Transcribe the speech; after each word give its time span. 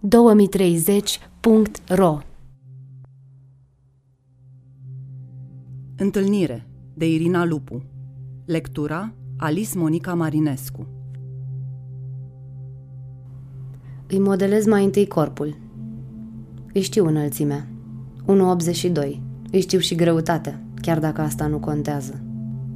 2030.ro 0.00 2.18
Întâlnire 5.96 6.66
de 6.94 7.08
Irina 7.08 7.44
Lupu 7.44 7.82
Lectura 8.44 9.12
Alice 9.36 9.78
Monica 9.78 10.14
Marinescu 10.14 10.86
Îi 14.06 14.18
modelez 14.18 14.66
mai 14.66 14.84
întâi 14.84 15.06
corpul. 15.06 15.56
Îi 16.72 16.80
știu 16.80 17.06
înălțimea. 17.06 17.66
1,82. 18.26 19.20
Îi 19.50 19.60
știu 19.60 19.78
și 19.78 19.94
greutatea, 19.94 20.62
chiar 20.80 20.98
dacă 20.98 21.20
asta 21.20 21.46
nu 21.46 21.58
contează. 21.58 22.22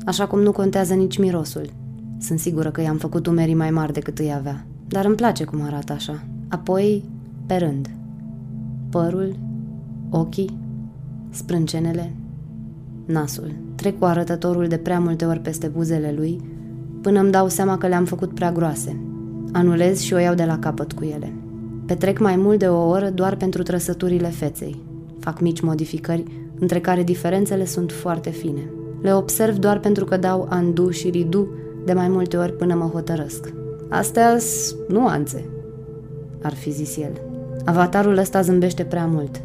Așa 0.07 0.27
cum 0.27 0.41
nu 0.41 0.52
contează 0.52 0.95
nici 0.95 1.18
mirosul. 1.18 1.70
Sunt 2.18 2.39
sigură 2.39 2.70
că 2.70 2.80
i-am 2.80 2.96
făcut 2.96 3.27
umerii 3.27 3.54
mai 3.54 3.70
mari 3.70 3.93
decât 3.93 4.18
îi 4.18 4.32
avea. 4.32 4.66
Dar 4.89 5.04
îmi 5.04 5.16
place 5.16 5.45
cum 5.45 5.62
arată 5.62 5.93
așa. 5.93 6.25
Apoi, 6.48 7.12
pe 7.46 7.55
rând. 7.55 7.91
Părul, 8.91 9.37
ochii, 10.10 10.59
sprâncenele, 11.30 12.14
nasul. 13.06 13.52
Trec 13.74 13.98
cu 13.98 14.05
arătătorul 14.05 14.66
de 14.66 14.77
prea 14.77 15.00
multe 15.00 15.24
ori 15.24 15.41
peste 15.41 15.66
buzele 15.66 16.14
lui, 16.16 16.41
până 17.00 17.20
îmi 17.20 17.30
dau 17.30 17.48
seama 17.48 17.78
că 17.78 17.86
le-am 17.86 18.05
făcut 18.05 18.34
prea 18.34 18.52
groase. 18.52 19.00
Anulez 19.52 20.00
și 20.00 20.14
o 20.14 20.19
iau 20.19 20.34
de 20.34 20.45
la 20.45 20.59
capăt 20.59 20.92
cu 20.92 21.05
ele. 21.05 21.33
Petrec 21.86 22.19
mai 22.19 22.36
mult 22.36 22.59
de 22.59 22.69
o 22.69 22.88
oră 22.88 23.10
doar 23.10 23.36
pentru 23.36 23.62
trăsăturile 23.62 24.28
feței. 24.28 24.83
Fac 25.19 25.41
mici 25.41 25.61
modificări, 25.61 26.24
între 26.59 26.80
care 26.80 27.02
diferențele 27.02 27.64
sunt 27.64 27.91
foarte 27.91 28.30
fine. 28.30 28.70
Le 29.00 29.14
observ 29.14 29.56
doar 29.56 29.78
pentru 29.78 30.05
că 30.05 30.16
dau 30.16 30.47
andu 30.48 30.91
și 30.91 31.09
ridu 31.09 31.48
de 31.84 31.92
mai 31.92 32.09
multe 32.09 32.36
ori 32.36 32.56
până 32.56 32.74
mă 32.74 32.84
hotărăsc. 32.84 33.52
Astea 33.88 34.38
sunt 34.38 34.88
nuanțe, 34.88 35.45
ar 36.42 36.55
fi 36.55 36.70
zis 36.70 36.97
el. 36.97 37.31
Avatarul 37.65 38.17
ăsta 38.19 38.41
zâmbește 38.41 38.84
prea 38.84 39.06
mult. 39.06 39.41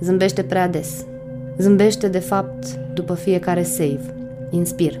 Zâmbește 0.00 0.42
prea 0.42 0.68
des. 0.68 1.04
Zâmbește, 1.58 2.08
de 2.08 2.18
fapt, 2.18 2.78
după 2.94 3.14
fiecare 3.14 3.62
save. 3.62 4.14
Inspir. 4.50 5.00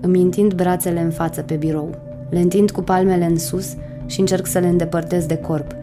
Îmi 0.00 0.22
întind 0.22 0.54
brațele 0.54 1.00
în 1.00 1.10
față 1.10 1.42
pe 1.42 1.54
birou. 1.54 1.94
Le 2.30 2.40
întind 2.40 2.70
cu 2.70 2.80
palmele 2.80 3.24
în 3.24 3.38
sus 3.38 3.76
și 4.06 4.20
încerc 4.20 4.46
să 4.46 4.58
le 4.58 4.68
îndepărtez 4.68 5.26
de 5.26 5.36
corp, 5.36 5.76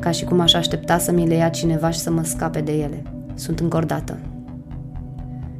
ca 0.00 0.10
și 0.10 0.24
cum 0.24 0.40
aș 0.40 0.54
aștepta 0.54 0.98
să 0.98 1.12
mi 1.12 1.26
le 1.26 1.34
ia 1.34 1.48
cineva 1.48 1.90
și 1.90 1.98
să 1.98 2.10
mă 2.10 2.24
scape 2.24 2.60
de 2.60 2.72
ele. 2.72 3.02
Sunt 3.34 3.60
încordată. 3.60 4.18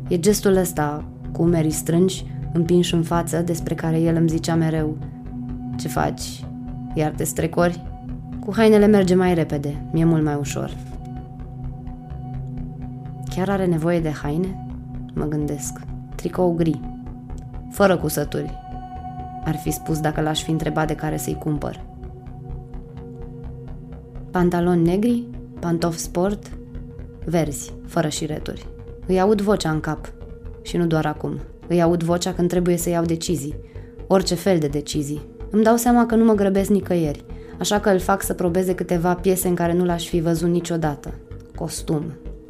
E 0.08 0.18
gestul 0.18 0.56
ăsta, 0.56 1.04
cu 1.32 1.42
umerii 1.42 1.70
strângi, 1.70 2.24
împinși 2.52 2.94
în 2.94 3.02
față, 3.02 3.42
despre 3.42 3.74
care 3.74 4.00
el 4.00 4.16
îmi 4.16 4.28
zicea 4.28 4.54
mereu 4.54 4.96
Ce 5.78 5.88
faci? 5.88 6.44
Iar 6.94 7.12
te 7.16 7.24
strecori? 7.24 7.89
Cu 8.44 8.52
hainele 8.54 8.86
merge 8.86 9.14
mai 9.14 9.34
repede, 9.34 9.82
mi-e 9.92 10.04
mult 10.04 10.22
mai 10.22 10.34
ușor. 10.34 10.76
Chiar 13.34 13.48
are 13.48 13.66
nevoie 13.66 14.00
de 14.00 14.10
haine? 14.10 14.66
Mă 15.14 15.24
gândesc. 15.24 15.80
Tricou 16.14 16.52
gri, 16.52 16.80
fără 17.70 17.96
cusături. 17.96 18.58
Ar 19.44 19.56
fi 19.56 19.70
spus 19.70 20.00
dacă 20.00 20.20
l-aș 20.20 20.42
fi 20.42 20.50
întrebat 20.50 20.86
de 20.86 20.94
care 20.94 21.16
să-i 21.16 21.38
cumpăr. 21.38 21.80
Pantaloni 24.30 24.82
negri, 24.82 25.26
pantofi 25.58 25.98
sport, 25.98 26.50
verzi, 27.24 27.72
fără 27.86 28.08
șireturi. 28.08 28.66
Îi 29.06 29.20
aud 29.20 29.40
vocea 29.40 29.70
în 29.70 29.80
cap. 29.80 30.12
Și 30.62 30.76
nu 30.76 30.86
doar 30.86 31.06
acum. 31.06 31.38
Îi 31.66 31.82
aud 31.82 32.02
vocea 32.02 32.32
când 32.32 32.48
trebuie 32.48 32.76
să 32.76 32.88
iau 32.88 33.04
decizii. 33.04 33.54
Orice 34.06 34.34
fel 34.34 34.58
de 34.58 34.66
decizii. 34.66 35.20
Îmi 35.50 35.62
dau 35.62 35.76
seama 35.76 36.06
că 36.06 36.14
nu 36.14 36.24
mă 36.24 36.34
grăbesc 36.34 36.70
nicăieri, 36.70 37.24
așa 37.58 37.80
că 37.80 37.90
îl 37.90 37.98
fac 37.98 38.22
să 38.22 38.34
probeze 38.34 38.74
câteva 38.74 39.14
piese 39.14 39.48
în 39.48 39.54
care 39.54 39.72
nu 39.72 39.84
l-aș 39.84 40.08
fi 40.08 40.20
văzut 40.20 40.48
niciodată. 40.48 41.14
Costum. 41.54 42.04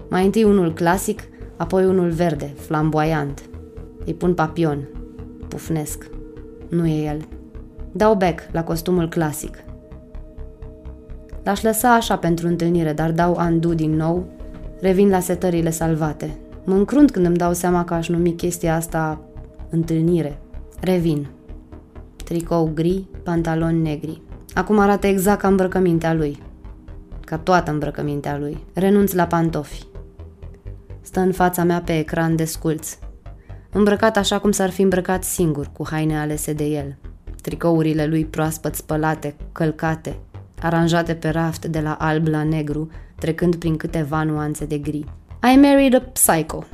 Mai 0.08 0.24
întâi 0.24 0.44
unul 0.44 0.72
clasic, 0.72 1.22
apoi 1.56 1.84
unul 1.84 2.10
verde, 2.10 2.54
flamboyant. 2.56 3.42
Îi 4.04 4.14
pun 4.14 4.34
papion. 4.34 4.88
Pufnesc. 5.48 6.10
Nu 6.68 6.86
e 6.86 7.04
el. 7.04 7.28
Dau 7.92 8.14
back 8.14 8.48
la 8.52 8.64
costumul 8.64 9.08
clasic. 9.08 9.64
L-aș 11.42 11.62
lăsa 11.62 11.94
așa 11.94 12.16
pentru 12.16 12.46
întâlnire, 12.46 12.92
dar 12.92 13.12
dau 13.12 13.36
undo 13.38 13.74
din 13.74 13.96
nou, 13.96 14.26
revin 14.80 15.08
la 15.08 15.20
setările 15.20 15.70
salvate. 15.70 16.36
Mă 16.64 16.74
încrunt 16.74 17.10
când 17.10 17.26
îmi 17.26 17.36
dau 17.36 17.52
seama 17.52 17.84
că 17.84 17.94
aș 17.94 18.08
numi 18.08 18.34
chestia 18.34 18.74
asta 18.74 19.20
întâlnire. 19.70 20.38
Revin. 20.80 21.26
Tricou 22.30 22.70
gri, 22.74 23.06
pantaloni 23.22 23.82
negri. 23.82 24.20
Acum 24.54 24.78
arată 24.78 25.06
exact 25.06 25.40
ca 25.40 25.48
îmbrăcămintea 25.48 26.14
lui. 26.14 26.42
Ca 27.24 27.38
toată 27.38 27.70
îmbrăcămintea 27.70 28.38
lui. 28.38 28.64
Renunț 28.74 29.12
la 29.12 29.26
pantofi. 29.26 29.84
Stă 31.00 31.20
în 31.20 31.32
fața 31.32 31.64
mea 31.64 31.80
pe 31.80 31.98
ecran 31.98 32.36
de 32.36 32.44
sculț. 32.44 32.98
Îmbrăcat 33.72 34.16
așa 34.16 34.38
cum 34.38 34.50
s-ar 34.50 34.70
fi 34.70 34.82
îmbrăcat 34.82 35.24
singur, 35.24 35.70
cu 35.72 35.86
haine 35.90 36.18
alese 36.18 36.52
de 36.52 36.64
el. 36.64 36.96
Tricourile 37.40 38.06
lui 38.06 38.24
proaspăt 38.24 38.74
spălate, 38.74 39.36
călcate, 39.52 40.18
aranjate 40.62 41.14
pe 41.14 41.28
raft 41.28 41.66
de 41.66 41.80
la 41.80 41.92
alb 41.92 42.26
la 42.26 42.42
negru, 42.42 42.90
trecând 43.18 43.54
prin 43.54 43.76
câteva 43.76 44.22
nuanțe 44.22 44.64
de 44.64 44.78
gri. 44.78 45.04
I 45.52 45.56
married 45.56 45.94
a 45.94 46.00
psycho, 46.00 46.64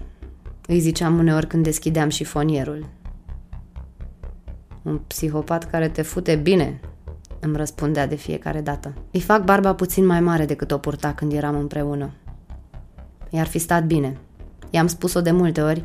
îi 0.67 0.79
ziceam 0.79 1.19
uneori 1.19 1.47
când 1.47 1.65
deschideam 1.65 2.09
șifonierul. 2.09 2.87
Un 4.87 5.01
psihopat 5.07 5.71
care 5.71 5.89
te 5.89 6.03
fute 6.03 6.37
bine, 6.37 6.81
îmi 7.41 7.57
răspundea 7.57 8.07
de 8.07 8.15
fiecare 8.15 8.61
dată. 8.61 8.93
Îi 9.11 9.21
fac 9.21 9.45
barba 9.45 9.75
puțin 9.75 10.07
mai 10.07 10.21
mare 10.21 10.45
decât 10.45 10.71
o 10.71 10.79
purta 10.79 11.13
când 11.13 11.33
eram 11.33 11.57
împreună. 11.57 12.11
I-ar 13.31 13.47
fi 13.47 13.59
stat 13.59 13.87
bine. 13.87 14.17
I-am 14.71 14.87
spus-o 14.87 15.21
de 15.21 15.31
multe 15.31 15.63
ori, 15.63 15.85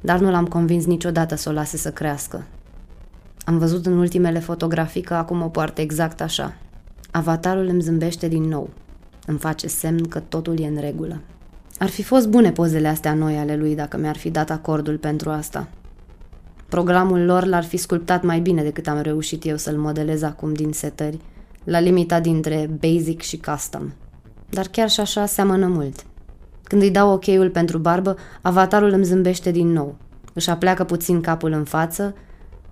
dar 0.00 0.18
nu 0.18 0.30
l-am 0.30 0.46
convins 0.46 0.86
niciodată 0.86 1.34
să 1.34 1.48
o 1.48 1.52
lase 1.52 1.76
să 1.76 1.92
crească. 1.92 2.44
Am 3.44 3.58
văzut 3.58 3.86
în 3.86 3.98
ultimele 3.98 4.38
fotografii 4.38 5.02
că 5.02 5.14
acum 5.14 5.42
o 5.42 5.48
poartă 5.48 5.80
exact 5.80 6.20
așa. 6.20 6.54
Avatarul 7.10 7.66
îmi 7.66 7.82
zâmbește 7.82 8.28
din 8.28 8.42
nou. 8.42 8.70
Îmi 9.26 9.38
face 9.38 9.66
semn 9.66 10.08
că 10.08 10.20
totul 10.20 10.60
e 10.60 10.66
în 10.66 10.80
regulă. 10.80 11.20
Ar 11.78 11.88
fi 11.88 12.02
fost 12.02 12.28
bune 12.28 12.52
pozele 12.52 12.88
astea 12.88 13.14
noi 13.14 13.36
ale 13.36 13.56
lui 13.56 13.74
dacă 13.74 13.96
mi-ar 13.96 14.16
fi 14.16 14.30
dat 14.30 14.50
acordul 14.50 14.98
pentru 14.98 15.30
asta. 15.30 15.68
Programul 16.68 17.24
lor 17.24 17.44
l-ar 17.44 17.64
fi 17.64 17.76
sculptat 17.76 18.22
mai 18.22 18.40
bine 18.40 18.62
decât 18.62 18.88
am 18.88 19.00
reușit 19.00 19.46
eu 19.46 19.56
să-l 19.56 19.76
modelez 19.76 20.22
acum 20.22 20.52
din 20.52 20.72
setări, 20.72 21.18
la 21.64 21.80
limita 21.80 22.20
dintre 22.20 22.70
basic 22.80 23.20
și 23.20 23.38
custom. 23.38 23.92
Dar 24.50 24.66
chiar 24.66 24.90
și 24.90 25.00
așa 25.00 25.26
seamănă 25.26 25.66
mult. 25.66 26.04
Când 26.62 26.82
îi 26.82 26.90
dau 26.90 27.12
ok-ul 27.12 27.50
pentru 27.50 27.78
barbă, 27.78 28.16
avatarul 28.42 28.92
îmi 28.92 29.04
zâmbește 29.04 29.50
din 29.50 29.72
nou. 29.72 29.96
Își 30.32 30.50
apleacă 30.50 30.84
puțin 30.84 31.20
capul 31.20 31.52
în 31.52 31.64
față 31.64 32.14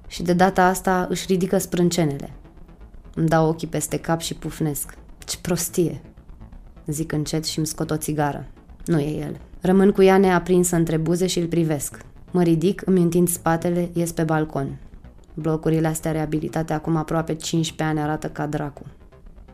și 0.06 0.22
de 0.22 0.32
data 0.32 0.64
asta 0.64 1.06
își 1.10 1.24
ridică 1.28 1.58
sprâncenele. 1.58 2.32
Îmi 3.14 3.28
dau 3.28 3.48
ochii 3.48 3.68
peste 3.68 3.98
cap 3.98 4.20
și 4.20 4.34
pufnesc. 4.34 4.94
Ce 5.18 5.36
prostie! 5.40 6.00
Zic 6.86 7.12
încet 7.12 7.44
și 7.44 7.58
îmi 7.58 7.66
scot 7.66 7.90
o 7.90 7.96
țigară. 7.96 8.46
Nu 8.84 8.98
e 8.98 9.18
el. 9.20 9.36
Rămân 9.60 9.90
cu 9.90 10.02
ea 10.02 10.18
neaprinsă 10.18 10.76
între 10.76 10.96
buze 10.96 11.26
și 11.26 11.38
îl 11.38 11.46
privesc. 11.46 12.04
Mă 12.31 12.42
ridic, 12.42 12.82
îmi 12.87 13.03
întind 13.03 13.28
spatele, 13.28 13.91
ies 13.92 14.12
pe 14.12 14.22
balcon. 14.22 14.78
Blocurile 15.34 15.87
astea 15.87 16.12
reabilitate 16.12 16.72
acum 16.72 16.97
aproape 16.97 17.34
15 17.34 17.82
ani 17.82 18.00
arată 18.00 18.28
ca 18.28 18.47
dracu. 18.47 18.82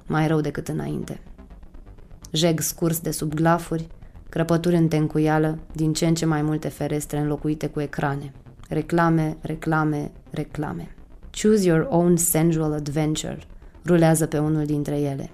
Mai 0.07 0.27
rău 0.27 0.41
decât 0.41 0.69
înainte. 0.69 1.21
Jeg 2.31 2.61
scurs 2.61 3.01
de 3.01 3.11
sub 3.11 3.35
glafuri, 3.35 3.87
crăpături 4.29 4.77
în 4.77 4.89
tencuială, 4.89 5.59
din 5.73 5.93
ce 5.93 6.07
în 6.07 6.15
ce 6.15 6.27
mai 6.27 6.43
multe 6.43 6.69
ferestre 6.69 7.19
înlocuite 7.19 7.67
cu 7.67 7.81
ecrane. 7.81 8.33
Reclame, 8.69 9.37
reclame, 9.41 10.11
reclame. 10.31 10.95
Choose 11.31 11.67
your 11.67 11.87
own 11.91 12.17
sensual 12.17 12.73
adventure 12.73 13.39
rulează 13.87 14.27
pe 14.27 14.39
unul 14.39 14.65
dintre 14.65 15.01
ele. 15.01 15.31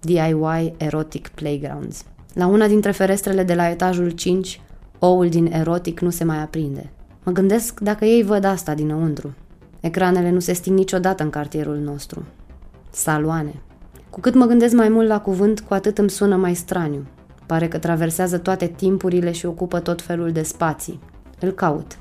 DIY 0.00 0.74
Erotic 0.76 1.28
Playgrounds. 1.28 2.04
La 2.32 2.46
una 2.46 2.66
dintre 2.66 2.90
ferestrele 2.90 3.42
de 3.42 3.54
la 3.54 3.68
etajul 3.68 4.10
5, 4.10 4.60
oul 5.02 5.28
din 5.28 5.52
erotic 5.52 6.00
nu 6.00 6.10
se 6.10 6.24
mai 6.24 6.42
aprinde. 6.42 6.92
Mă 7.24 7.32
gândesc 7.32 7.80
dacă 7.80 8.04
ei 8.04 8.22
văd 8.22 8.44
asta 8.44 8.74
dinăuntru. 8.74 9.34
Ecranele 9.80 10.30
nu 10.30 10.38
se 10.38 10.52
sting 10.52 10.78
niciodată 10.78 11.22
în 11.22 11.30
cartierul 11.30 11.76
nostru. 11.76 12.24
Saloane. 12.90 13.54
Cu 14.10 14.20
cât 14.20 14.34
mă 14.34 14.44
gândesc 14.44 14.74
mai 14.74 14.88
mult 14.88 15.08
la 15.08 15.20
cuvânt, 15.20 15.60
cu 15.60 15.74
atât 15.74 15.98
îmi 15.98 16.10
sună 16.10 16.36
mai 16.36 16.54
straniu. 16.54 17.06
Pare 17.46 17.68
că 17.68 17.78
traversează 17.78 18.38
toate 18.38 18.66
timpurile 18.66 19.32
și 19.32 19.46
ocupă 19.46 19.80
tot 19.80 20.02
felul 20.02 20.32
de 20.32 20.42
spații. 20.42 21.00
Îl 21.40 21.50
caut. 21.50 21.98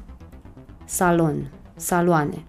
Salon, 0.85 1.51
saloane, 1.75 2.43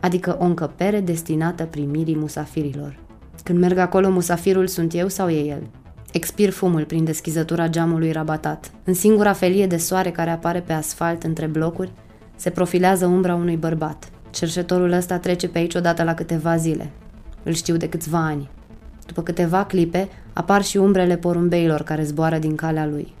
adică 0.00 0.36
o 0.40 0.44
încăpere 0.44 1.00
destinată 1.00 1.64
primirii 1.64 2.16
musafirilor. 2.16 2.98
Când 3.42 3.58
merg 3.58 3.78
acolo, 3.78 4.10
musafirul 4.10 4.66
sunt 4.66 4.94
eu 4.94 5.08
sau 5.08 5.28
e 5.28 5.46
el? 5.46 5.62
Expir 6.12 6.50
fumul 6.50 6.84
prin 6.84 7.04
deschizătura 7.04 7.68
geamului 7.68 8.12
rabatat. 8.12 8.70
În 8.84 8.94
singura 8.94 9.32
felie 9.32 9.66
de 9.66 9.76
soare 9.76 10.10
care 10.10 10.30
apare 10.30 10.60
pe 10.60 10.72
asfalt 10.72 11.22
între 11.22 11.46
blocuri, 11.46 11.92
se 12.36 12.50
profilează 12.50 13.06
umbra 13.06 13.34
unui 13.34 13.56
bărbat. 13.56 14.10
Cerșetorul 14.30 14.92
ăsta 14.92 15.18
trece 15.18 15.48
pe 15.48 15.58
aici 15.58 15.74
odată 15.74 16.02
la 16.02 16.14
câteva 16.14 16.56
zile. 16.56 16.90
Îl 17.42 17.52
știu 17.52 17.76
de 17.76 17.88
câțiva 17.88 18.18
ani. 18.18 18.50
După 19.06 19.22
câteva 19.22 19.64
clipe, 19.64 20.08
apar 20.32 20.62
și 20.62 20.76
umbrele 20.76 21.16
porumbeilor 21.16 21.82
care 21.82 22.02
zboară 22.04 22.38
din 22.38 22.54
calea 22.54 22.86
lui. 22.86 23.14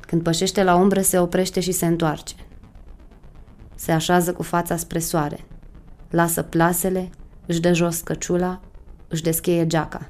Când 0.00 0.22
pășește 0.22 0.62
la 0.62 0.74
umbră, 0.74 1.00
se 1.00 1.18
oprește 1.18 1.60
și 1.60 1.72
se 1.72 1.86
întoarce. 1.86 2.34
Se 3.74 3.92
așează 3.92 4.32
cu 4.32 4.42
fața 4.42 4.76
spre 4.76 4.98
soare. 4.98 5.38
Lasă 6.10 6.42
plasele, 6.42 7.10
își 7.46 7.60
dă 7.60 7.72
jos 7.72 8.00
căciula, 8.00 8.60
își 9.08 9.22
descheie 9.22 9.66
geaca. 9.66 10.08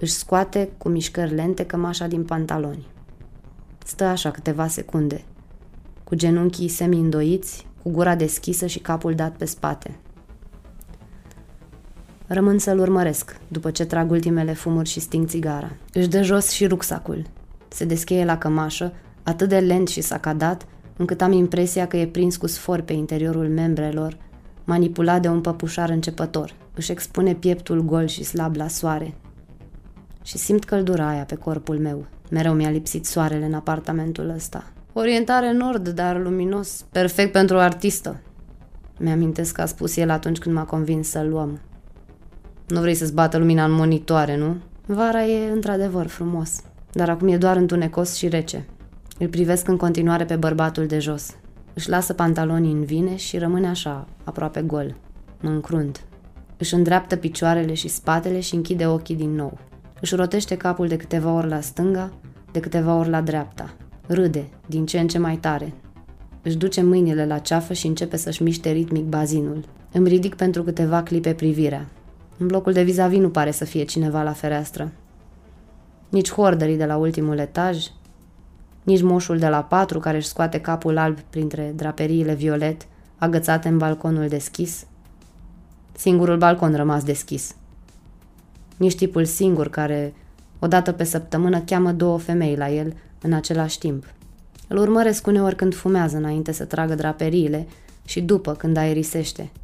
Își 0.00 0.12
scoate 0.12 0.70
cu 0.78 0.88
mișcări 0.88 1.34
lente 1.34 1.64
cămașa 1.64 2.06
din 2.06 2.24
pantaloni. 2.24 2.86
Stă 3.84 4.04
așa 4.04 4.30
câteva 4.30 4.66
secunde, 4.66 5.24
cu 6.04 6.14
genunchii 6.14 6.68
semi-îndoiți, 6.68 7.66
cu 7.82 7.90
gura 7.90 8.14
deschisă 8.14 8.66
și 8.66 8.78
capul 8.78 9.14
dat 9.14 9.36
pe 9.36 9.44
spate. 9.44 9.98
Rămân 12.26 12.58
să-l 12.58 12.78
urmăresc, 12.78 13.36
după 13.48 13.70
ce 13.70 13.84
trag 13.84 14.10
ultimele 14.10 14.52
fumuri 14.52 14.88
și 14.88 15.00
sting 15.00 15.26
țigara. 15.26 15.70
Își 15.92 16.08
dă 16.08 16.22
jos 16.22 16.50
și 16.50 16.66
rucsacul. 16.66 17.26
Se 17.68 17.84
descheie 17.84 18.24
la 18.24 18.38
cămașă, 18.38 18.92
atât 19.22 19.48
de 19.48 19.58
lent 19.58 19.88
și 19.88 20.00
sacadat, 20.00 20.66
încât 20.96 21.20
am 21.20 21.32
impresia 21.32 21.86
că 21.86 21.96
e 21.96 22.06
prins 22.06 22.36
cu 22.36 22.46
sfor 22.46 22.80
pe 22.80 22.92
interiorul 22.92 23.48
membrelor, 23.48 24.16
manipulat 24.64 25.22
de 25.22 25.28
un 25.28 25.40
păpușar 25.40 25.90
începător. 25.90 26.54
Își 26.74 26.90
expune 26.90 27.34
pieptul 27.34 27.80
gol 27.80 28.06
și 28.06 28.24
slab 28.24 28.56
la 28.56 28.68
soare. 28.68 29.14
Și 30.22 30.38
simt 30.38 30.64
căldura 30.64 31.08
aia 31.08 31.24
pe 31.24 31.34
corpul 31.34 31.78
meu. 31.78 32.06
Mereu 32.30 32.52
mi-a 32.52 32.70
lipsit 32.70 33.06
soarele 33.06 33.44
în 33.44 33.54
apartamentul 33.54 34.28
ăsta. 34.28 34.64
Orientare 34.92 35.52
nord, 35.52 35.88
dar 35.88 36.20
luminos. 36.20 36.84
Perfect 36.90 37.32
pentru 37.32 37.56
o 37.56 37.58
artistă. 37.58 38.20
Mi-amintesc 38.98 39.54
că 39.54 39.60
a 39.60 39.66
spus 39.66 39.96
el 39.96 40.10
atunci 40.10 40.38
când 40.38 40.54
m-a 40.54 40.64
convins 40.64 41.08
să-l 41.08 41.28
luăm. 41.28 41.60
Nu 42.66 42.80
vrei 42.80 42.94
să-ți 42.94 43.14
bată 43.14 43.38
lumina 43.38 43.64
în 43.64 43.72
monitoare, 43.72 44.36
nu? 44.36 44.56
Vara 44.86 45.24
e 45.24 45.50
într-adevăr 45.50 46.06
frumos, 46.06 46.60
dar 46.92 47.08
acum 47.08 47.28
e 47.28 47.36
doar 47.36 47.56
întunecos 47.56 48.14
și 48.14 48.28
rece. 48.28 48.66
Îl 49.18 49.28
privesc 49.28 49.68
în 49.68 49.76
continuare 49.76 50.24
pe 50.24 50.36
bărbatul 50.36 50.86
de 50.86 50.98
jos. 50.98 51.36
Își 51.74 51.88
lasă 51.88 52.12
pantalonii 52.12 52.72
în 52.72 52.84
vine 52.84 53.16
și 53.16 53.38
rămâne 53.38 53.68
așa, 53.68 54.06
aproape 54.24 54.62
gol. 54.62 54.94
Mă 55.40 55.50
încrunt. 55.50 56.04
Își 56.56 56.74
îndreaptă 56.74 57.16
picioarele 57.16 57.74
și 57.74 57.88
spatele 57.88 58.40
și 58.40 58.54
închide 58.54 58.86
ochii 58.86 59.16
din 59.16 59.34
nou. 59.34 59.58
Își 60.00 60.14
rotește 60.14 60.56
capul 60.56 60.88
de 60.88 60.96
câteva 60.96 61.32
ori 61.32 61.48
la 61.48 61.60
stânga, 61.60 62.12
de 62.52 62.60
câteva 62.60 62.94
ori 62.96 63.08
la 63.08 63.20
dreapta. 63.20 63.74
Râde, 64.06 64.48
din 64.66 64.86
ce 64.86 64.98
în 64.98 65.08
ce 65.08 65.18
mai 65.18 65.36
tare. 65.36 65.72
Își 66.42 66.56
duce 66.56 66.82
mâinile 66.82 67.26
la 67.26 67.38
ceafă 67.38 67.72
și 67.72 67.86
începe 67.86 68.16
să-și 68.16 68.42
miște 68.42 68.70
ritmic 68.70 69.04
bazinul. 69.04 69.64
Îmi 69.92 70.08
ridic 70.08 70.34
pentru 70.34 70.62
câteva 70.62 71.02
clipe 71.02 71.32
privirea. 71.32 71.86
În 72.38 72.46
blocul 72.46 72.72
de 72.72 72.82
vis 72.82 72.96
nu 72.96 73.30
pare 73.30 73.50
să 73.50 73.64
fie 73.64 73.84
cineva 73.84 74.22
la 74.22 74.32
fereastră. 74.32 74.92
Nici 76.08 76.32
horderii 76.32 76.76
de 76.76 76.84
la 76.84 76.96
ultimul 76.96 77.38
etaj, 77.38 77.86
nici 78.82 79.02
moșul 79.02 79.38
de 79.38 79.48
la 79.48 79.62
patru 79.62 79.98
care 79.98 80.16
își 80.16 80.26
scoate 80.26 80.60
capul 80.60 80.98
alb 80.98 81.20
printre 81.20 81.72
draperiile 81.76 82.34
violet, 82.34 82.86
agățate 83.18 83.68
în 83.68 83.78
balconul 83.78 84.28
deschis. 84.28 84.86
Singurul 85.92 86.38
balcon 86.38 86.74
rămas 86.74 87.04
deschis. 87.04 87.54
Nici 88.80 88.96
tipul 88.96 89.24
singur 89.24 89.68
care, 89.68 90.14
odată 90.58 90.92
pe 90.92 91.04
săptămână, 91.04 91.60
cheamă 91.60 91.92
două 91.92 92.18
femei 92.18 92.56
la 92.56 92.70
el 92.70 92.94
în 93.22 93.32
același 93.32 93.78
timp. 93.78 94.04
Îl 94.68 94.76
urmăresc 94.76 95.26
uneori 95.26 95.56
când 95.56 95.74
fumează 95.74 96.16
înainte 96.16 96.52
să 96.52 96.64
tragă 96.64 96.94
draperiile 96.94 97.66
și 98.04 98.20
după 98.20 98.54
când 98.54 98.76
aerisește– 98.76 99.50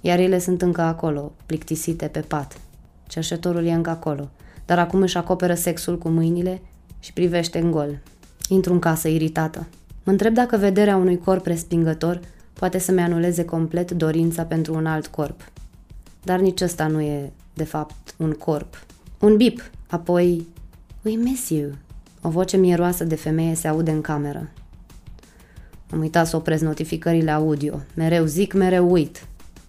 iar 0.00 0.18
ele 0.18 0.38
sunt 0.38 0.62
încă 0.62 0.80
acolo, 0.80 1.32
plictisite 1.46 2.06
pe 2.06 2.20
pat. 2.20 2.60
Cerșetorul 3.06 3.64
e 3.64 3.72
încă 3.72 3.90
acolo, 3.90 4.30
dar 4.66 4.78
acum 4.78 5.00
își 5.00 5.16
acoperă 5.16 5.54
sexul 5.54 5.98
cu 5.98 6.08
mâinile 6.08 6.60
și 6.98 7.12
privește 7.12 7.58
în 7.58 7.70
gol. 7.70 7.98
Intru 8.48 8.72
în 8.72 8.78
casă 8.78 9.08
iritată. 9.08 9.66
Mă 10.04 10.12
întreb 10.12 10.34
dacă 10.34 10.56
vederea 10.56 10.96
unui 10.96 11.18
corp 11.18 11.46
respingător 11.46 12.20
poate 12.52 12.78
să-mi 12.78 13.00
anuleze 13.00 13.44
complet 13.44 13.90
dorința 13.90 14.42
pentru 14.42 14.74
un 14.74 14.86
alt 14.86 15.06
corp. 15.06 15.40
Dar 16.22 16.40
nici 16.40 16.60
ăsta 16.60 16.86
nu 16.86 17.00
e, 17.00 17.32
de 17.58 17.64
fapt, 17.64 18.14
un 18.16 18.32
corp. 18.32 18.86
Un 19.20 19.36
bip, 19.36 19.70
apoi... 19.88 20.46
We 21.04 21.16
miss 21.16 21.48
you. 21.48 21.70
O 22.22 22.28
voce 22.28 22.56
mieroasă 22.56 23.04
de 23.04 23.14
femeie 23.14 23.54
se 23.54 23.68
aude 23.68 23.90
în 23.90 24.00
cameră. 24.00 24.48
Am 25.90 25.98
uitat 25.98 26.26
să 26.26 26.36
opresc 26.36 26.62
notificările 26.62 27.30
audio. 27.30 27.80
Mereu 27.94 28.24
zic, 28.24 28.52
mereu 28.52 28.92
uit. 28.92 29.26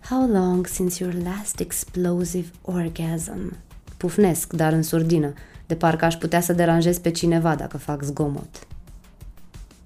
How 0.10 0.28
long 0.28 0.68
since 0.68 1.04
your 1.04 1.16
last 1.24 1.60
explosive 1.60 2.48
orgasm? 2.62 3.58
Pufnesc, 3.98 4.54
dar 4.54 4.74
în 4.74 4.84
surdină, 4.84 5.34
de 5.68 5.76
parcă 5.76 6.06
aș 6.06 6.16
putea 6.16 6.42
să 6.42 6.54
deranjez 6.54 6.98
pe 6.98 7.12
cineva 7.12 7.56
dacă 7.56 7.78
fac 7.78 8.04
zgomot. 8.04 8.68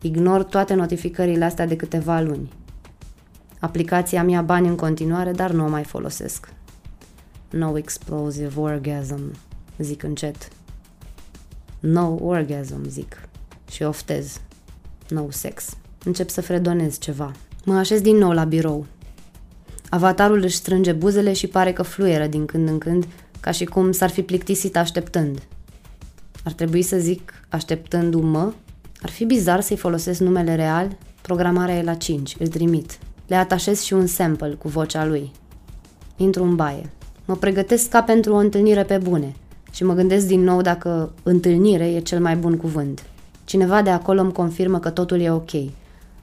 Ignor 0.01 0.43
toate 0.43 0.73
notificările 0.73 1.45
astea 1.45 1.67
de 1.67 1.75
câteva 1.75 2.19
luni. 2.19 2.51
Aplicația 3.59 4.23
mea 4.23 4.41
bani 4.41 4.67
în 4.67 4.75
continuare, 4.75 5.31
dar 5.31 5.51
nu 5.51 5.65
o 5.65 5.69
mai 5.69 5.83
folosesc. 5.83 6.53
No 7.53 7.77
explosive 7.77 8.59
orgasm, 8.59 9.35
zic 9.77 10.03
încet. 10.03 10.47
No 11.79 12.17
orgasm, 12.21 12.87
zic. 12.87 13.27
Și 13.71 13.83
oftez. 13.83 14.41
No 15.09 15.25
sex. 15.29 15.77
Încep 16.03 16.29
să 16.29 16.41
fredonez 16.41 16.99
ceva. 16.99 17.31
Mă 17.65 17.73
așez 17.73 18.01
din 18.01 18.15
nou 18.15 18.31
la 18.31 18.43
birou. 18.43 18.85
Avatarul 19.89 20.41
își 20.41 20.55
strânge 20.55 20.91
buzele 20.91 21.33
și 21.33 21.47
pare 21.47 21.73
că 21.73 21.83
fluieră 21.83 22.27
din 22.27 22.45
când 22.45 22.69
în 22.69 22.77
când, 22.77 23.07
ca 23.39 23.51
și 23.51 23.65
cum 23.65 23.91
s-ar 23.91 24.09
fi 24.09 24.21
plictisit 24.21 24.77
așteptând. 24.77 25.41
Ar 26.43 26.51
trebui 26.51 26.81
să 26.81 26.97
zic 26.97 27.33
așteptându-mă? 27.49 28.53
Ar 29.01 29.09
fi 29.09 29.25
bizar 29.25 29.61
să-i 29.61 29.77
folosesc 29.77 30.19
numele 30.19 30.55
real? 30.55 30.97
Programarea 31.21 31.77
e 31.77 31.83
la 31.83 31.93
5, 31.93 32.35
îl 32.39 32.47
trimit. 32.47 32.97
Le 33.27 33.35
atașez 33.35 33.81
și 33.81 33.93
un 33.93 34.07
sample 34.07 34.53
cu 34.53 34.67
vocea 34.67 35.05
lui. 35.05 35.31
Intru 36.17 36.43
în 36.43 36.55
baie. 36.55 36.89
Mă 37.25 37.35
pregătesc 37.35 37.89
ca 37.89 38.03
pentru 38.03 38.33
o 38.33 38.37
întâlnire 38.37 38.83
pe 38.83 38.97
bune 38.97 39.33
și 39.71 39.83
mă 39.83 39.93
gândesc 39.93 40.27
din 40.27 40.41
nou 40.41 40.61
dacă 40.61 41.11
întâlnire 41.23 41.91
e 41.91 41.99
cel 41.99 42.21
mai 42.21 42.35
bun 42.35 42.57
cuvânt. 42.57 43.05
Cineva 43.43 43.81
de 43.81 43.89
acolo 43.89 44.21
îmi 44.21 44.31
confirmă 44.31 44.79
că 44.79 44.89
totul 44.89 45.19
e 45.19 45.31
ok. 45.31 45.51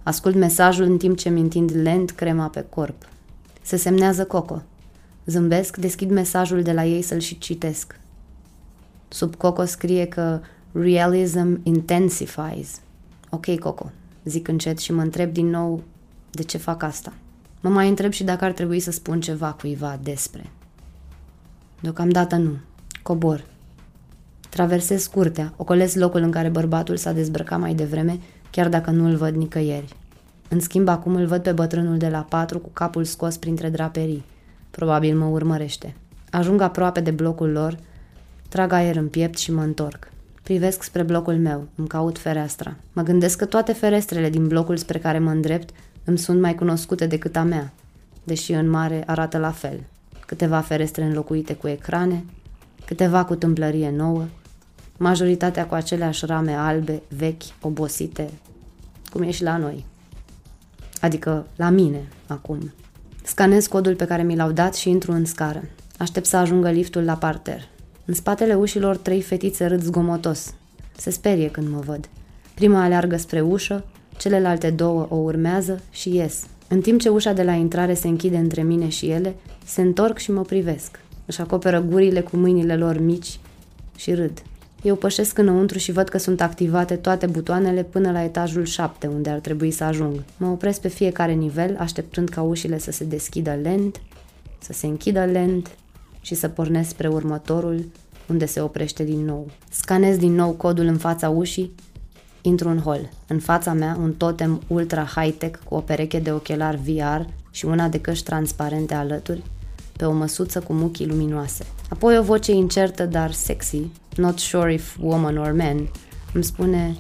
Ascult 0.03 0.35
mesajul 0.35 0.85
în 0.85 0.97
timp 0.97 1.17
ce 1.17 1.29
mi 1.29 1.41
întind 1.41 1.71
lent 1.83 2.11
crema 2.11 2.47
pe 2.47 2.65
corp. 2.69 3.09
Se 3.63 3.77
semnează 3.77 4.25
Coco. 4.25 4.63
Zâmbesc, 5.27 5.77
deschid 5.77 6.11
mesajul 6.11 6.63
de 6.63 6.73
la 6.73 6.85
ei 6.85 7.03
să-l 7.03 7.19
și 7.19 7.39
citesc. 7.39 8.01
Sub 9.09 9.35
Coco 9.35 9.65
scrie 9.65 10.07
că 10.07 10.41
Realism 10.73 11.61
intensifies. 11.63 12.81
Ok, 13.31 13.59
Coco, 13.59 13.91
zic 14.25 14.49
încet 14.49 14.79
și 14.79 14.93
mă 14.93 15.03
întreb 15.03 15.33
din 15.33 15.47
nou 15.47 15.83
de 16.31 16.43
ce 16.43 16.59
fac 16.59 16.83
asta. 16.83 17.13
Mă 17.61 17.69
mai 17.69 17.89
întreb 17.89 18.13
și 18.13 18.25
dacă 18.25 18.45
ar 18.45 18.53
trebui 18.53 18.81
să 18.81 18.91
spun 18.91 19.21
ceva 19.21 19.53
cuiva 19.53 19.99
despre. 20.03 20.51
Deocamdată 21.81 22.37
nu. 22.37 22.57
Cobor. 23.03 23.45
Traversez 24.49 25.07
curtea, 25.07 25.53
ocolesc 25.57 25.97
locul 25.97 26.23
în 26.23 26.31
care 26.31 26.49
bărbatul 26.49 26.97
s-a 26.97 27.13
dezbrăcat 27.13 27.61
mai 27.61 27.75
devreme, 27.75 28.19
chiar 28.51 28.69
dacă 28.69 28.91
nu 28.91 29.05
îl 29.05 29.17
văd 29.17 29.35
nicăieri. 29.35 29.97
În 30.49 30.61
schimb, 30.61 30.89
acum 30.89 31.15
îl 31.15 31.27
văd 31.27 31.43
pe 31.43 31.53
bătrânul 31.53 31.99
de 31.99 32.09
la 32.09 32.21
patru 32.21 32.59
cu 32.59 32.69
capul 32.73 33.05
scos 33.05 33.37
printre 33.37 33.69
draperii. 33.69 34.25
Probabil 34.71 35.17
mă 35.17 35.25
urmărește. 35.25 35.95
Ajung 36.31 36.61
aproape 36.61 37.01
de 37.01 37.11
blocul 37.11 37.51
lor, 37.51 37.79
trag 38.49 38.73
aer 38.73 38.97
în 38.97 39.09
piept 39.09 39.39
și 39.39 39.53
mă 39.53 39.63
întorc. 39.63 40.11
Privesc 40.43 40.83
spre 40.83 41.03
blocul 41.03 41.37
meu, 41.37 41.69
îmi 41.75 41.89
caut 41.89 42.19
fereastra. 42.19 42.77
Mă 42.93 43.03
gândesc 43.03 43.39
că 43.39 43.45
toate 43.45 43.73
ferestrele 43.73 44.31
din 44.31 44.47
blocul 44.47 44.77
spre 44.77 44.99
care 44.99 45.19
mă 45.19 45.31
îndrept 45.31 45.71
îmi 46.05 46.19
sunt 46.19 46.41
mai 46.41 46.55
cunoscute 46.55 47.07
decât 47.07 47.37
a 47.37 47.43
mea, 47.43 47.73
deși 48.25 48.53
în 48.53 48.71
mare 48.71 49.03
arată 49.07 49.39
la 49.39 49.51
fel. 49.51 49.81
Câteva 50.31 50.61
ferestre 50.61 51.05
înlocuite 51.05 51.55
cu 51.55 51.69
ecrane, 51.69 52.25
câteva 52.85 53.25
cu 53.25 53.35
tâmplărie 53.35 53.91
nouă, 53.91 54.25
majoritatea 54.97 55.67
cu 55.67 55.75
aceleași 55.75 56.27
rame 56.27 56.53
albe, 56.53 57.03
vechi, 57.17 57.43
obosite, 57.61 58.31
cum 59.13 59.23
e 59.23 59.31
și 59.31 59.43
la 59.43 59.57
noi. 59.57 59.85
Adică 61.01 61.47
la 61.57 61.71
mine, 61.71 62.09
acum. 62.27 62.73
Scanez 63.23 63.67
codul 63.67 63.95
pe 63.95 64.05
care 64.05 64.23
mi 64.23 64.37
l-au 64.37 64.51
dat 64.51 64.75
și 64.75 64.91
intru 64.91 65.13
în 65.13 65.25
scară. 65.25 65.63
Aștept 65.99 66.27
să 66.27 66.37
ajungă 66.37 66.71
liftul 66.71 67.05
la 67.05 67.17
parter. 67.17 67.69
În 68.05 68.15
spatele 68.15 68.55
ușilor 68.55 68.97
trei 68.97 69.23
fetițe 69.23 69.67
râd 69.67 69.83
zgomotos. 69.83 70.55
Se 70.97 71.11
sperie 71.11 71.51
când 71.51 71.69
mă 71.69 71.79
văd. 71.79 72.09
Prima 72.55 72.83
aleargă 72.83 73.17
spre 73.17 73.41
ușă, 73.41 73.85
celelalte 74.19 74.71
două 74.71 75.07
o 75.09 75.17
urmează 75.17 75.81
și 75.91 76.15
ies. 76.15 76.47
În 76.69 76.81
timp 76.81 77.01
ce 77.01 77.09
ușa 77.09 77.33
de 77.33 77.43
la 77.43 77.53
intrare 77.53 77.95
se 77.95 78.09
închide 78.09 78.37
între 78.37 78.63
mine 78.63 78.89
și 78.89 79.11
ele, 79.11 79.35
se 79.71 79.81
întorc 79.81 80.19
și 80.19 80.31
mă 80.31 80.43
privesc. 80.43 81.01
Își 81.27 81.41
acoperă 81.41 81.81
gurile 81.81 82.21
cu 82.21 82.37
mâinile 82.37 82.77
lor 82.77 82.99
mici 82.99 83.39
și 83.97 84.15
râd. 84.15 84.43
Eu 84.83 84.95
pășesc 84.97 85.39
înăuntru 85.39 85.79
și 85.79 85.93
văd 85.93 86.09
că 86.09 86.19
sunt 86.19 86.41
activate 86.41 86.97
toate 86.97 87.27
butoanele 87.27 87.83
până 87.83 88.13
la 88.13 88.23
etajul 88.23 88.65
7, 88.65 89.07
unde 89.07 89.31
ar 89.31 89.39
trebui 89.39 89.71
să 89.71 89.85
ajung. 89.85 90.23
Mă 90.37 90.47
opresc 90.47 90.81
pe 90.81 90.89
fiecare 90.89 91.33
nivel, 91.33 91.77
așteptând 91.79 92.29
ca 92.29 92.43
ușile 92.43 92.79
să 92.79 92.91
se 92.91 93.05
deschidă 93.05 93.59
lent, 93.63 94.01
să 94.59 94.73
se 94.73 94.87
închidă 94.87 95.25
lent 95.25 95.71
și 96.21 96.35
să 96.35 96.49
pornesc 96.49 96.89
spre 96.89 97.09
următorul, 97.09 97.85
unde 98.29 98.47
se 98.47 98.61
oprește 98.61 99.05
din 99.05 99.25
nou. 99.25 99.51
Scanez 99.71 100.17
din 100.17 100.35
nou 100.35 100.51
codul 100.51 100.85
în 100.85 100.99
fața 100.99 101.29
ușii, 101.29 101.75
intru 102.43 102.69
în 102.69 102.79
hol. 102.79 103.09
În 103.27 103.39
fața 103.39 103.73
mea, 103.73 103.97
un 104.01 104.13
totem 104.13 104.63
ultra 104.67 105.05
high-tech 105.05 105.59
cu 105.65 105.75
o 105.75 105.81
pereche 105.81 106.19
de 106.19 106.33
ochelari 106.33 106.81
VR 106.85 107.21
și 107.51 107.65
una 107.65 107.89
de 107.89 108.01
căști 108.01 108.25
transparente 108.25 108.95
alături, 108.95 109.43
pe 110.01 110.07
o 110.07 110.13
măsuță 110.13 110.61
cu 110.61 110.73
muchii 110.73 111.07
luminoase. 111.07 111.67
Apoi 111.89 112.19
o 112.19 112.23
voce 112.23 112.53
incertă, 112.53 113.07
dar 113.07 113.33
sexy, 113.33 113.91
not 114.17 114.39
sure 114.39 114.73
if 114.73 114.97
woman 115.01 115.37
or 115.37 115.53
man, 115.53 115.91
îmi 116.33 116.45
spune 116.45 116.97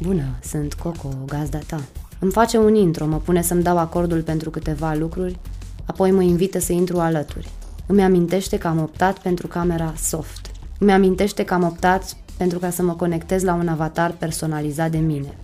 Bună, 0.00 0.38
sunt 0.42 0.74
Coco, 0.74 1.08
gazda 1.26 1.58
ta. 1.58 1.80
Îmi 2.18 2.32
face 2.32 2.58
un 2.58 2.74
intro, 2.74 3.06
mă 3.06 3.16
pune 3.16 3.42
să-mi 3.42 3.62
dau 3.62 3.78
acordul 3.78 4.22
pentru 4.22 4.50
câteva 4.50 4.94
lucruri, 4.94 5.38
apoi 5.84 6.10
mă 6.10 6.22
invită 6.22 6.58
să 6.58 6.72
intru 6.72 6.98
alături. 6.98 7.48
Îmi 7.86 8.02
amintește 8.02 8.58
că 8.58 8.66
am 8.66 8.80
optat 8.80 9.18
pentru 9.18 9.46
camera 9.46 9.92
soft. 9.96 10.50
Îmi 10.78 10.92
amintește 10.92 11.44
că 11.44 11.54
am 11.54 11.62
optat 11.62 12.16
pentru 12.36 12.58
ca 12.58 12.70
să 12.70 12.82
mă 12.82 12.94
conectez 12.94 13.42
la 13.42 13.54
un 13.54 13.68
avatar 13.68 14.14
personalizat 14.18 14.90
de 14.90 14.98
mine. 14.98 15.38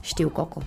Știu, 0.00 0.28
Coco. 0.28 0.62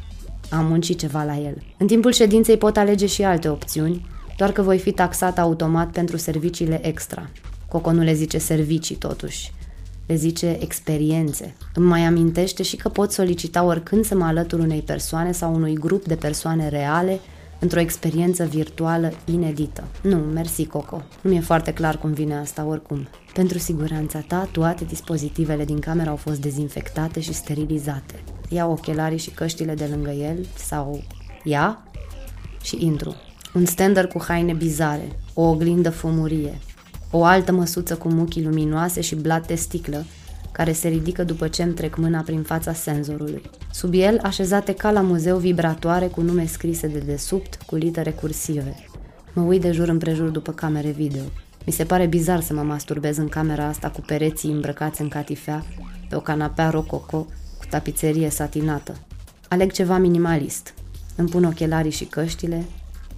Am 0.50 0.65
muncit 0.65 1.00
ceva 1.00 1.24
la 1.24 1.38
el. 1.38 1.63
În 1.77 1.88
timpul 1.88 2.12
ședinței 2.12 2.58
pot 2.58 2.77
alege 2.77 3.06
și 3.06 3.24
alte 3.24 3.50
opțiuni, 3.50 4.06
doar 4.39 4.51
că 4.51 4.62
voi 4.62 4.77
fi 4.77 4.91
taxat 4.91 5.39
automat 5.39 5.91
pentru 5.91 6.17
serviciile 6.17 6.88
extra. 6.88 7.29
Coco 7.67 7.91
nu 7.91 8.01
le 8.01 8.13
zice 8.13 8.38
servicii, 8.38 8.96
totuși. 8.96 9.53
Le 10.05 10.15
zice 10.15 10.58
experiențe. 10.60 11.55
Îmi 11.74 11.86
mai 11.86 12.01
amintește 12.01 12.63
și 12.63 12.75
că 12.75 12.89
pot 12.89 13.12
solicita 13.12 13.63
oricând 13.63 14.05
să 14.05 14.15
mă 14.15 14.25
alătur 14.25 14.60
unei 14.60 14.81
persoane 14.81 15.31
sau 15.31 15.53
unui 15.53 15.74
grup 15.74 16.05
de 16.05 16.15
persoane 16.15 16.69
reale 16.69 17.19
într-o 17.60 17.79
experiență 17.79 18.43
virtuală 18.43 19.13
inedită. 19.25 19.84
Nu, 20.01 20.17
mersi, 20.17 20.65
Coco. 20.65 21.03
Nu 21.22 21.29
mi-e 21.29 21.39
foarte 21.39 21.74
clar 21.74 21.98
cum 21.98 22.13
vine 22.13 22.38
asta 22.38 22.65
oricum. 22.65 23.08
Pentru 23.34 23.58
siguranța 23.58 24.19
ta, 24.19 24.50
toate 24.51 24.86
dispozitivele 24.86 25.65
din 25.65 25.79
cameră 25.79 26.10
au 26.10 26.15
fost 26.15 26.41
dezinfectate 26.41 27.19
și 27.19 27.34
sterilizate. 27.34 28.24
Iau 28.50 28.72
ochelarii 28.72 29.17
și 29.17 29.29
căștile 29.29 29.74
de 29.74 29.86
lângă 29.86 30.12
el 30.12 30.46
sau 30.55 31.03
ia 31.43 31.84
și 32.62 32.86
intru. 32.86 33.15
Un 33.53 33.65
stander 33.65 34.08
cu 34.08 34.24
haine 34.27 34.53
bizare, 34.53 35.20
o 35.34 35.41
oglindă 35.41 35.89
fumurie, 35.89 36.60
o 37.12 37.24
altă 37.24 37.51
măsuță 37.51 37.96
cu 37.96 38.10
muchii 38.10 38.44
luminoase 38.44 39.01
și 39.01 39.15
blat 39.15 39.48
de 39.48 39.56
sticlă, 39.56 40.06
care 40.51 40.72
se 40.72 40.88
ridică 40.88 41.24
după 41.24 41.48
ce 41.48 41.63
îmi 41.63 41.74
trec 41.74 41.96
mâna 41.96 42.22
prin 42.22 42.41
fața 42.41 42.74
senzorului. 42.74 43.41
Sub 43.72 43.94
el, 43.94 44.20
așezate 44.24 44.74
ca 44.74 44.91
la 44.91 45.01
muzeu 45.01 45.38
vibratoare 45.38 46.08
cu 46.08 46.22
nume 46.22 46.46
scrise 46.46 46.88
de 46.88 47.00
desubt 47.00 47.56
cu 47.65 47.75
litere 47.75 48.12
cursive. 48.12 48.75
Mă 49.34 49.41
uit 49.41 49.62
de 49.62 49.72
jur 49.72 49.88
împrejur 49.88 50.29
după 50.29 50.51
camere 50.51 50.89
video. 50.89 51.24
Mi 51.65 51.74
se 51.74 51.84
pare 51.84 52.06
bizar 52.06 52.41
să 52.41 52.53
mă 52.53 52.62
masturbez 52.62 53.18
în 53.18 53.27
camera 53.27 53.65
asta 53.65 53.89
cu 53.89 54.01
pereții 54.01 54.51
îmbrăcați 54.51 55.01
în 55.01 55.08
catifea, 55.08 55.65
pe 56.10 56.15
o 56.15 56.20
canapea 56.20 56.70
rococo 56.70 57.18
cu 57.58 57.65
tapiserie 57.70 58.29
satinată. 58.29 58.98
Aleg 59.48 59.72
ceva 59.72 59.98
minimalist. 59.98 60.74
Îmi 61.15 61.29
pun 61.29 61.44
ochelarii 61.44 61.91
și 61.91 62.06
căștile, 62.06 62.65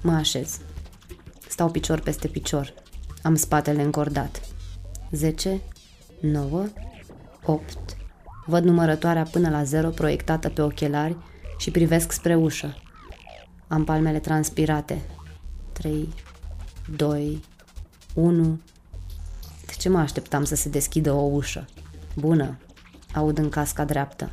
mă 0.01 0.11
așez. 0.11 0.59
Stau 1.47 1.71
picior 1.71 1.99
peste 1.99 2.27
picior. 2.27 2.73
Am 3.21 3.35
spatele 3.35 3.81
încordat. 3.81 4.41
10, 5.11 5.61
9, 6.21 6.65
8. 7.45 7.77
Văd 8.45 8.63
numărătoarea 8.63 9.23
până 9.23 9.49
la 9.49 9.63
0 9.63 9.89
proiectată 9.89 10.49
pe 10.49 10.61
ochelari 10.61 11.17
și 11.57 11.71
privesc 11.71 12.11
spre 12.11 12.35
ușă. 12.35 12.75
Am 13.67 13.83
palmele 13.83 14.19
transpirate. 14.19 15.01
3, 15.71 16.13
2, 16.95 17.41
1. 18.13 18.59
De 19.65 19.73
ce 19.77 19.89
mă 19.89 19.99
așteptam 19.99 20.43
să 20.43 20.55
se 20.55 20.69
deschidă 20.69 21.11
o 21.11 21.21
ușă? 21.21 21.65
Bună, 22.15 22.57
aud 23.13 23.37
în 23.37 23.49
casca 23.49 23.85
dreaptă. 23.85 24.31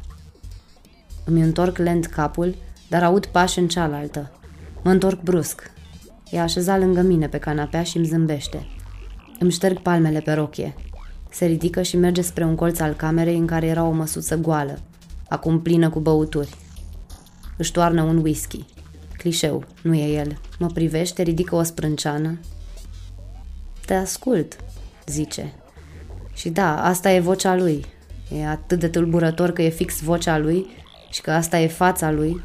Îmi 1.24 1.40
întorc 1.40 1.76
lent 1.76 2.06
capul, 2.06 2.56
dar 2.88 3.02
aud 3.02 3.26
pași 3.26 3.58
în 3.58 3.68
cealaltă. 3.68 4.37
Mă 4.88 4.94
întorc 4.94 5.22
brusc. 5.22 5.70
E 6.30 6.40
așezat 6.40 6.78
lângă 6.78 7.00
mine 7.00 7.28
pe 7.28 7.38
canapea 7.38 7.82
și 7.82 7.96
îmi 7.96 8.06
zâmbește. 8.06 8.66
Îmi 9.38 9.50
șterg 9.50 9.78
palmele 9.78 10.20
pe 10.20 10.32
rochie. 10.32 10.74
Se 11.30 11.46
ridică 11.46 11.82
și 11.82 11.96
merge 11.96 12.22
spre 12.22 12.44
un 12.44 12.54
colț 12.54 12.78
al 12.78 12.94
camerei 12.94 13.36
în 13.36 13.46
care 13.46 13.66
era 13.66 13.84
o 13.84 13.90
măsuță 13.90 14.36
goală, 14.36 14.78
acum 15.28 15.60
plină 15.60 15.90
cu 15.90 16.00
băuturi. 16.00 16.54
Își 17.56 17.72
toarnă 17.72 18.02
un 18.02 18.16
whisky. 18.16 18.64
Clișeu, 19.16 19.64
nu 19.82 19.94
e 19.94 20.18
el. 20.18 20.40
Mă 20.58 20.66
privește, 20.66 21.22
ridică 21.22 21.54
o 21.54 21.62
sprânceană. 21.62 22.38
Te 23.86 23.94
ascult, 23.94 24.56
zice. 25.06 25.52
Și 26.34 26.48
da, 26.48 26.84
asta 26.84 27.10
e 27.10 27.20
vocea 27.20 27.56
lui. 27.56 27.84
E 28.38 28.46
atât 28.46 28.78
de 28.78 28.88
tulburător 28.88 29.50
că 29.50 29.62
e 29.62 29.68
fix 29.68 30.00
vocea 30.00 30.38
lui 30.38 30.66
și 31.10 31.20
că 31.20 31.30
asta 31.30 31.58
e 31.58 31.66
fața 31.66 32.10
lui, 32.10 32.42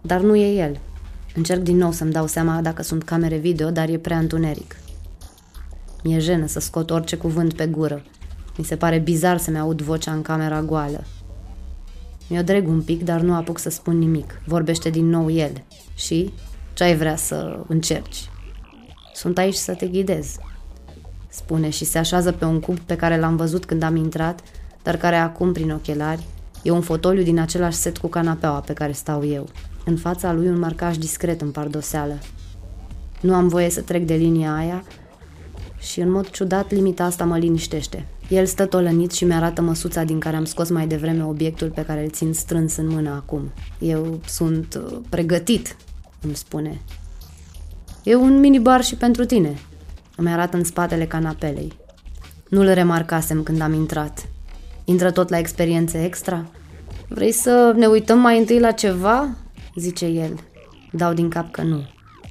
dar 0.00 0.20
nu 0.20 0.36
e 0.36 0.62
el. 0.62 0.80
Încerc 1.36 1.60
din 1.60 1.76
nou 1.76 1.92
să-mi 1.92 2.12
dau 2.12 2.26
seama 2.26 2.60
dacă 2.60 2.82
sunt 2.82 3.02
camere 3.02 3.36
video, 3.36 3.70
dar 3.70 3.88
e 3.88 3.98
prea 3.98 4.18
întuneric. 4.18 4.76
Mi-e 6.02 6.18
jenă 6.18 6.46
să 6.46 6.60
scot 6.60 6.90
orice 6.90 7.16
cuvânt 7.16 7.52
pe 7.52 7.66
gură. 7.66 8.02
Mi 8.56 8.64
se 8.64 8.76
pare 8.76 8.98
bizar 8.98 9.38
să-mi 9.38 9.58
aud 9.58 9.82
vocea 9.82 10.12
în 10.12 10.22
camera 10.22 10.62
goală. 10.62 11.04
Mi-o 12.28 12.42
dreg 12.42 12.68
un 12.68 12.82
pic, 12.82 13.04
dar 13.04 13.20
nu 13.20 13.34
apuc 13.34 13.58
să 13.58 13.70
spun 13.70 13.98
nimic. 13.98 14.40
Vorbește 14.44 14.90
din 14.90 15.08
nou 15.08 15.30
el. 15.30 15.64
Și? 15.94 16.32
Ce 16.74 16.84
ai 16.84 16.96
vrea 16.96 17.16
să 17.16 17.64
încerci? 17.68 18.30
Sunt 19.14 19.38
aici 19.38 19.54
să 19.54 19.74
te 19.74 19.86
ghidez. 19.86 20.36
Spune 21.28 21.70
și 21.70 21.84
se 21.84 21.98
așează 21.98 22.32
pe 22.32 22.44
un 22.44 22.60
cub 22.60 22.78
pe 22.78 22.96
care 22.96 23.18
l-am 23.18 23.36
văzut 23.36 23.64
când 23.64 23.82
am 23.82 23.96
intrat, 23.96 24.40
dar 24.82 24.96
care 24.96 25.16
acum, 25.16 25.52
prin 25.52 25.70
ochelari, 25.70 26.26
e 26.62 26.70
un 26.70 26.80
fotoliu 26.80 27.22
din 27.22 27.38
același 27.38 27.76
set 27.76 27.98
cu 27.98 28.06
canapeaua 28.06 28.60
pe 28.60 28.72
care 28.72 28.92
stau 28.92 29.24
eu. 29.24 29.48
În 29.88 29.96
fața 29.96 30.32
lui 30.32 30.48
un 30.48 30.58
marcaj 30.58 30.96
discret 30.96 31.40
în 31.40 31.50
pardoseală. 31.50 32.18
Nu 33.20 33.34
am 33.34 33.48
voie 33.48 33.70
să 33.70 33.80
trec 33.80 34.06
de 34.06 34.14
linia 34.14 34.54
aia, 34.54 34.84
și 35.78 36.00
în 36.00 36.10
mod 36.10 36.30
ciudat 36.30 36.70
limita 36.70 37.04
asta 37.04 37.24
mă 37.24 37.38
liniștește. 37.38 38.06
El 38.28 38.46
stă 38.46 38.66
tolănit 38.66 39.12
și 39.12 39.24
mi-arată 39.24 39.62
măsuța 39.62 40.04
din 40.04 40.18
care 40.18 40.36
am 40.36 40.44
scos 40.44 40.70
mai 40.70 40.86
devreme 40.86 41.24
obiectul 41.24 41.70
pe 41.70 41.84
care 41.84 42.02
îl 42.02 42.10
țin 42.10 42.32
strâns 42.32 42.76
în 42.76 42.88
mână 42.88 43.10
acum. 43.10 43.52
Eu 43.78 44.20
sunt 44.26 44.80
uh, 44.84 44.98
pregătit, 45.08 45.76
îmi 46.20 46.34
spune. 46.34 46.80
E 48.02 48.14
un 48.14 48.40
minibar 48.40 48.84
și 48.84 48.94
pentru 48.94 49.24
tine. 49.24 49.58
Îmi 50.16 50.30
arată 50.30 50.56
în 50.56 50.64
spatele 50.64 51.06
canapelei. 51.06 51.72
Nu-l 52.48 52.72
remarcasem 52.72 53.42
când 53.42 53.60
am 53.60 53.72
intrat. 53.72 54.28
Intră 54.84 55.10
tot 55.10 55.28
la 55.28 55.38
experiențe 55.38 56.04
extra? 56.04 56.46
Vrei 57.08 57.32
să 57.32 57.74
ne 57.76 57.86
uităm 57.86 58.18
mai 58.18 58.38
întâi 58.38 58.60
la 58.60 58.70
ceva? 58.70 59.36
Zice 59.76 60.06
el. 60.06 60.40
Dau 60.92 61.12
din 61.12 61.28
cap 61.28 61.50
că 61.50 61.62
nu. 61.62 61.86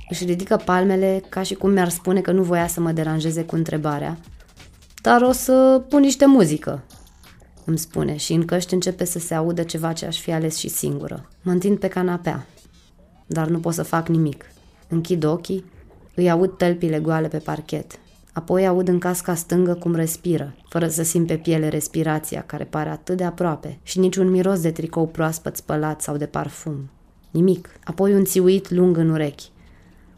Își 0.09 0.25
ridică 0.25 0.61
palmele 0.65 1.23
ca 1.29 1.41
și 1.41 1.53
cum 1.53 1.71
mi-ar 1.71 1.89
spune 1.89 2.21
că 2.21 2.31
nu 2.31 2.43
voia 2.43 2.67
să 2.67 2.79
mă 2.79 2.91
deranjeze 2.91 3.43
cu 3.43 3.55
întrebarea. 3.55 4.17
Dar 5.01 5.21
o 5.21 5.31
să 5.31 5.83
pun 5.89 5.99
niște 5.99 6.25
muzică, 6.25 6.83
îmi 7.65 7.77
spune 7.77 8.15
și 8.15 8.33
în 8.33 8.45
căști 8.45 8.73
începe 8.73 9.05
să 9.05 9.19
se 9.19 9.33
audă 9.33 9.63
ceva 9.63 9.93
ce 9.93 10.05
aș 10.05 10.19
fi 10.19 10.31
ales 10.31 10.57
și 10.57 10.69
singură. 10.69 11.29
Mă 11.41 11.51
întind 11.51 11.79
pe 11.79 11.87
canapea, 11.87 12.45
dar 13.25 13.47
nu 13.47 13.59
pot 13.59 13.73
să 13.73 13.83
fac 13.83 14.07
nimic. 14.07 14.45
Închid 14.87 15.23
ochii, 15.23 15.65
îi 16.15 16.29
aud 16.29 16.57
tălpile 16.57 16.99
goale 16.99 17.27
pe 17.27 17.37
parchet. 17.37 17.99
Apoi 18.33 18.67
aud 18.67 18.87
în 18.87 18.99
casca 18.99 19.35
stângă 19.35 19.73
cum 19.73 19.95
respiră, 19.95 20.55
fără 20.69 20.87
să 20.87 21.03
simt 21.03 21.27
pe 21.27 21.37
piele 21.37 21.67
respirația, 21.67 22.43
care 22.45 22.63
pare 22.63 22.89
atât 22.89 23.17
de 23.17 23.23
aproape, 23.23 23.79
și 23.83 23.99
niciun 23.99 24.29
miros 24.29 24.61
de 24.61 24.71
tricou 24.71 25.07
proaspăt 25.07 25.55
spălat 25.55 26.01
sau 26.01 26.17
de 26.17 26.25
parfum. 26.25 26.89
Nimic. 27.35 27.69
Apoi 27.83 28.13
un 28.13 28.23
țiuit 28.23 28.69
lung 28.69 28.97
în 28.97 29.09
urechi. 29.09 29.51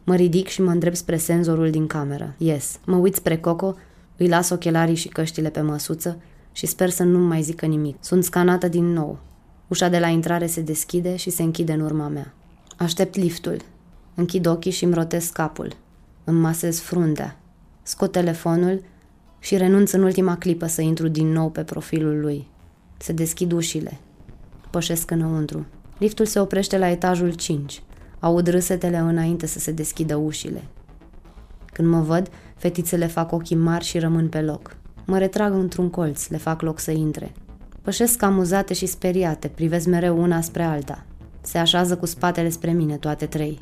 Mă 0.04 0.14
ridic 0.14 0.48
și 0.48 0.62
mă 0.62 0.70
îndrept 0.70 0.96
spre 0.96 1.16
senzorul 1.16 1.70
din 1.70 1.86
cameră. 1.86 2.34
Yes. 2.36 2.78
Mă 2.84 2.96
uit 2.96 3.14
spre 3.14 3.36
Coco, 3.36 3.76
îi 4.16 4.28
las 4.28 4.50
ochelarii 4.50 4.94
și 4.94 5.08
căștile 5.08 5.50
pe 5.50 5.60
măsuță 5.60 6.20
și 6.52 6.66
sper 6.66 6.90
să 6.90 7.02
nu 7.02 7.18
mai 7.18 7.42
zică 7.42 7.66
nimic. 7.66 7.96
Sunt 8.00 8.24
scanată 8.24 8.68
din 8.68 8.84
nou. 8.92 9.18
Ușa 9.68 9.88
de 9.88 9.98
la 9.98 10.06
intrare 10.06 10.46
se 10.46 10.60
deschide 10.60 11.16
și 11.16 11.30
se 11.30 11.42
închide 11.42 11.72
în 11.72 11.80
urma 11.80 12.08
mea. 12.08 12.34
Aștept 12.76 13.16
liftul. 13.16 13.56
Închid 14.14 14.46
ochii 14.46 14.70
și 14.70 14.84
îmi 14.84 14.94
rotesc 14.94 15.32
capul. 15.32 15.72
Îmi 16.24 16.40
masez 16.40 16.80
fruntea. 16.80 17.40
Scot 17.82 18.12
telefonul 18.12 18.82
și 19.38 19.56
renunț 19.56 19.92
în 19.92 20.02
ultima 20.02 20.36
clipă 20.36 20.66
să 20.66 20.80
intru 20.80 21.08
din 21.08 21.32
nou 21.32 21.50
pe 21.50 21.62
profilul 21.62 22.20
lui. 22.20 22.46
Se 22.96 23.12
deschid 23.12 23.52
ușile. 23.52 23.98
Pășesc 24.70 25.10
înăuntru. 25.10 25.66
Liftul 25.98 26.26
se 26.26 26.40
oprește 26.40 26.78
la 26.78 26.88
etajul 26.88 27.32
5. 27.32 27.82
Aud 28.18 28.46
râsetele 28.46 28.96
înainte 28.96 29.46
să 29.46 29.58
se 29.58 29.72
deschidă 29.72 30.16
ușile. 30.16 30.64
Când 31.72 31.88
mă 31.88 32.00
văd, 32.00 32.30
fetițele 32.56 33.06
fac 33.06 33.32
ochii 33.32 33.56
mari 33.56 33.84
și 33.84 33.98
rămân 33.98 34.28
pe 34.28 34.40
loc. 34.40 34.76
Mă 35.06 35.18
retrag 35.18 35.52
într-un 35.52 35.90
colț, 35.90 36.28
le 36.28 36.36
fac 36.36 36.62
loc 36.62 36.78
să 36.78 36.90
intre. 36.90 37.32
Pășesc 37.82 38.22
amuzate 38.22 38.74
și 38.74 38.86
speriate, 38.86 39.48
privesc 39.48 39.86
mereu 39.86 40.22
una 40.22 40.40
spre 40.40 40.62
alta. 40.62 41.04
Se 41.40 41.58
așează 41.58 41.96
cu 41.96 42.06
spatele 42.06 42.48
spre 42.48 42.70
mine, 42.70 42.96
toate 42.96 43.26
trei. 43.26 43.60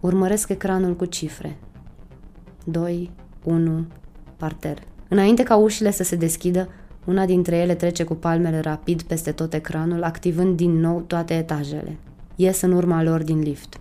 Urmăresc 0.00 0.48
ecranul 0.48 0.96
cu 0.96 1.04
cifre. 1.04 1.58
2, 2.64 3.10
1, 3.44 3.86
parter. 4.36 4.78
Înainte 5.08 5.42
ca 5.42 5.56
ușile 5.56 5.90
să 5.90 6.02
se 6.02 6.16
deschidă, 6.16 6.68
una 7.04 7.24
dintre 7.24 7.56
ele 7.56 7.74
trece 7.74 8.04
cu 8.04 8.14
palmele 8.14 8.60
rapid 8.60 9.02
peste 9.02 9.32
tot 9.32 9.54
ecranul, 9.54 10.02
activând 10.02 10.56
din 10.56 10.80
nou 10.80 11.00
toate 11.00 11.34
etajele. 11.34 11.98
Ies 12.36 12.60
în 12.60 12.72
urma 12.72 13.02
lor 13.02 13.22
din 13.22 13.38
lift. 13.40 13.80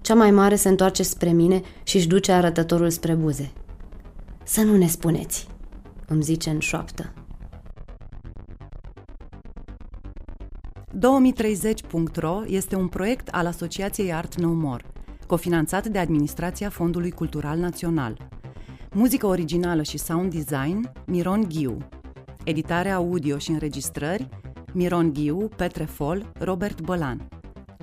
Cea 0.00 0.14
mai 0.14 0.30
mare 0.30 0.54
se 0.54 0.68
întoarce 0.68 1.02
spre 1.02 1.30
mine 1.30 1.62
și 1.82 1.96
își 1.96 2.08
duce 2.08 2.32
arătătorul 2.32 2.90
spre 2.90 3.14
buze. 3.14 3.50
Să 4.44 4.62
nu 4.62 4.76
ne 4.76 4.86
spuneți, 4.86 5.46
îmi 6.06 6.22
zice 6.22 6.50
în 6.50 6.58
șoaptă. 6.58 7.12
2030.ro 10.98 12.42
este 12.46 12.76
un 12.76 12.88
proiect 12.88 13.28
al 13.28 13.46
Asociației 13.46 14.12
Art 14.12 14.34
No 14.34 14.52
More, 14.52 14.84
cofinanțat 15.26 15.86
de 15.86 15.98
Administrația 15.98 16.68
Fondului 16.68 17.10
Cultural 17.10 17.58
Național. 17.58 18.28
Muzică 18.98 19.26
originală 19.26 19.82
și 19.82 19.98
sound 19.98 20.34
design, 20.34 20.92
Miron 21.06 21.48
Ghiu. 21.48 21.88
Editare 22.44 22.90
audio 22.90 23.38
și 23.38 23.50
înregistrări, 23.50 24.28
Miron 24.72 25.12
Ghiu, 25.12 25.48
Petre 25.56 25.84
Fol, 25.84 26.32
Robert 26.38 26.80
Bălan. 26.80 27.28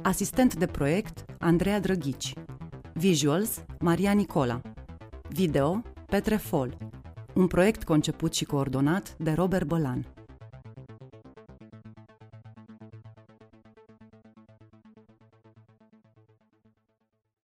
Asistent 0.01 0.55
de 0.55 0.65
proiect, 0.65 1.25
Andreea 1.39 1.79
Drăghici. 1.79 2.33
Visuals, 2.93 3.63
Maria 3.79 4.11
Nicola. 4.11 4.61
Video, 5.29 5.81
Petre 6.05 6.35
Fol. 6.35 6.77
Un 7.33 7.47
proiect 7.47 7.83
conceput 7.83 8.33
și 8.33 8.45
coordonat 8.45 9.15
de 9.17 9.31
Robert 9.31 9.67
Bălan. 9.67 10.14